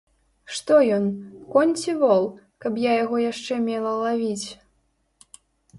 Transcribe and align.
Што 0.53 0.77
ён, 0.95 1.03
конь 1.51 1.75
ці 1.81 1.91
вол, 2.01 2.23
каб 2.67 2.81
я 2.89 2.99
яго 3.03 3.17
яшчэ 3.31 3.53
мела 3.71 3.91
лавіць? 4.03 4.47